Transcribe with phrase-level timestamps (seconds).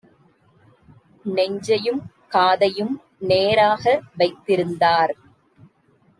[1.25, 2.01] நெஞ்சையும்
[2.27, 2.93] காதையும்
[3.27, 3.83] நேராக
[4.17, 5.15] வைத்திருந்தார்: